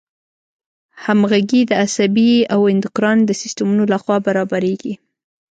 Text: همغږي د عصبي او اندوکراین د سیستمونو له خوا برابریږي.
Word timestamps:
همغږي 1.05 1.61
د 1.65 1.71
عصبي 1.83 2.31
او 2.53 2.61
اندوکراین 2.71 3.19
د 3.25 3.31
سیستمونو 3.41 3.83
له 3.91 3.97
خوا 4.03 4.17
برابریږي. 4.27 4.93